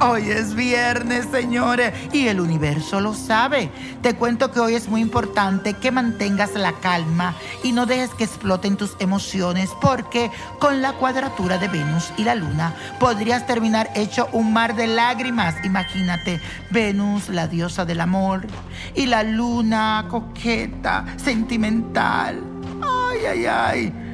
[0.00, 1.92] Hoy es viernes, señores.
[2.12, 3.70] Y el universo lo sabe.
[4.02, 8.24] Te cuento que hoy es muy importante que mantengas la calma y no dejes que
[8.24, 14.28] exploten tus emociones porque con la cuadratura de Venus y la Luna podrías terminar hecho
[14.32, 15.54] un mar de lágrimas.
[15.64, 16.40] Imagínate,
[16.70, 18.46] Venus, la diosa del amor,
[18.94, 22.42] y la Luna coqueta, sentimental.
[22.82, 24.05] Ay, ay, ay.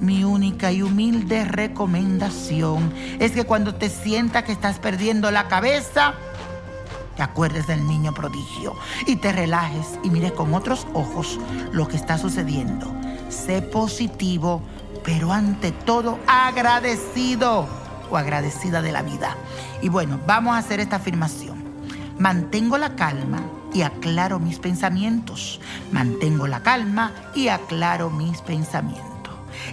[0.00, 6.14] Mi única y humilde recomendación es que cuando te sientas que estás perdiendo la cabeza,
[7.16, 8.76] te acuerdes del niño prodigio
[9.06, 11.40] y te relajes y mires con otros ojos
[11.72, 12.86] lo que está sucediendo.
[13.28, 14.62] Sé positivo,
[15.04, 17.66] pero ante todo agradecido
[18.08, 19.36] o agradecida de la vida.
[19.82, 21.58] Y bueno, vamos a hacer esta afirmación.
[22.18, 23.42] Mantengo la calma
[23.74, 25.60] y aclaro mis pensamientos.
[25.90, 29.17] Mantengo la calma y aclaro mis pensamientos.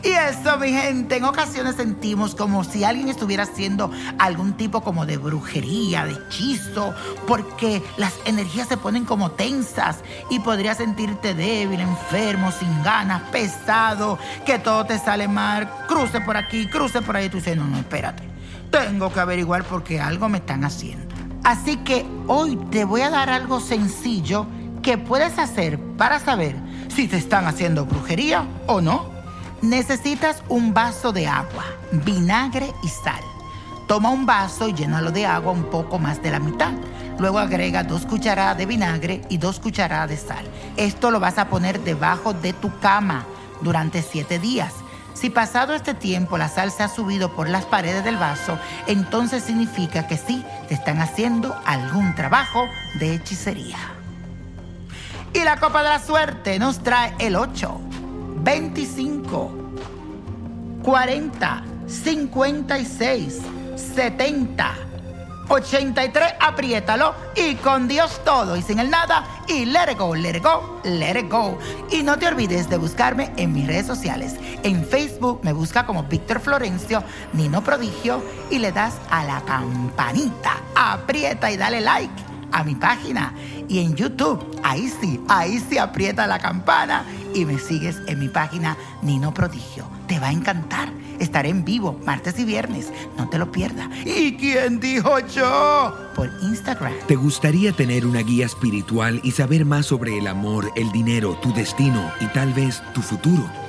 [0.04, 5.06] Y eso, mi gente, en ocasiones sentimos como si alguien estuviera haciendo algún tipo como
[5.06, 6.94] de brujería, de hechizo,
[7.28, 9.98] porque las energías se ponen como tensas
[10.30, 16.38] y podrías sentirte débil, enfermo, sin ganas, pesado, que todo te sale mal, cruce por
[16.38, 18.24] aquí, cruce por ahí, tú dices, no, no, espérate,
[18.70, 21.16] tengo que averiguar porque algo me están haciendo.
[21.44, 24.48] Así que hoy te voy a dar algo sencillo
[24.82, 26.56] que puedes hacer para saber
[26.88, 29.15] si te están haciendo brujería o no.
[29.66, 33.20] Necesitas un vaso de agua, vinagre y sal.
[33.88, 36.72] Toma un vaso y llénalo de agua un poco más de la mitad.
[37.18, 40.46] Luego agrega dos cucharadas de vinagre y dos cucharadas de sal.
[40.78, 43.26] Esto lo vas a poner debajo de tu cama
[43.62, 44.72] durante siete días.
[45.16, 49.44] Si pasado este tiempo la sal se ha subido por las paredes del vaso, entonces
[49.44, 52.68] significa que sí, te están haciendo algún trabajo
[53.00, 53.80] de hechicería.
[55.34, 57.82] Y la copa de la suerte nos trae el 8,
[58.46, 59.52] 25,
[60.84, 63.42] 40, 56,
[63.76, 64.76] 70,
[65.50, 66.34] 83.
[66.40, 69.26] Apriétalo y con Dios todo y sin el nada.
[69.48, 71.58] Y let it go, let it go, let it go.
[71.90, 74.36] Y no te olvides de buscarme en mis redes sociales.
[74.62, 77.04] En Facebook me busca como Víctor Florencio,
[77.34, 80.58] Nino Prodigio y le das a la campanita.
[80.76, 83.34] Aprieta y dale like a mi página.
[83.68, 88.30] Y en YouTube, ahí sí, ahí sí aprieta la campana y me sigues en mi
[88.30, 89.86] página Nino Prodigio.
[90.08, 90.90] Te va a encantar.
[91.20, 92.92] Estaré en vivo martes y viernes.
[93.18, 93.90] No te lo pierdas.
[94.06, 95.94] ¿Y quién dijo yo?
[96.16, 96.94] Por Instagram.
[97.08, 101.54] ¿Te gustaría tener una guía espiritual y saber más sobre el amor, el dinero, tu
[101.54, 103.65] destino y tal vez tu futuro?